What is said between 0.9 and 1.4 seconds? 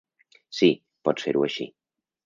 pots